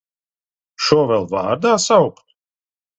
[0.87, 2.29] Šo vēl vārdā saukt!